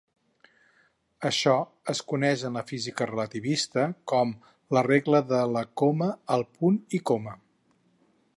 [1.29, 1.51] Això
[1.93, 4.33] es coneix en la física relativista com
[4.79, 7.37] la "regla de la coma al punt i coma".